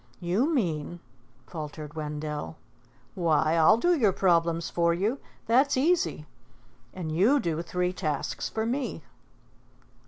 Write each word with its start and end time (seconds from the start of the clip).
"You 0.19 0.51
mean" 0.51 0.99
faltered 1.51 1.93
Wendell. 1.93 2.57
"Why, 3.13 3.53
I'll 3.55 3.77
do 3.77 3.93
your 3.95 4.11
problems 4.11 4.67
for 4.67 4.95
you. 4.95 5.19
That's 5.45 5.77
easy. 5.77 6.25
And 6.91 7.11
you 7.11 7.39
do 7.39 7.61
three 7.61 7.93
tasks 7.93 8.49
for 8.49 8.65
me." 8.65 9.03